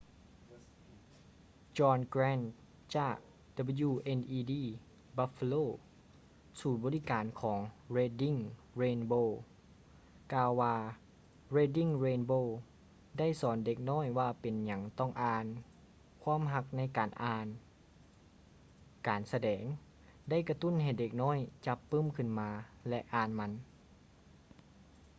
[1.77, 2.47] john grant
[2.95, 3.17] ຈາກ
[3.89, 4.51] wned
[5.17, 5.63] buffalo
[6.59, 7.59] ສູນບໍລິການຂອງ
[7.95, 8.39] reading
[8.81, 9.27] rainbow
[10.33, 10.75] ກ່າວວ່າ
[11.55, 12.45] reading rainbow
[13.17, 15.45] ໄດ້ສອນເດັກນ້ອຍວ່າເປັນຫຍັງຕ້ອງອ່ານ...
[16.23, 17.47] ຄວາມຮັກໃນການອ່ານ—
[19.07, 19.63] [ການສະແດງ]
[20.29, 22.49] ໄດ້ກະຕຸ້ນໃຫ້ເດັກນ້ອຍຈັບປື້ມຂຶ້ນມາ
[22.89, 23.51] ແລະ ອ່ານມັນ.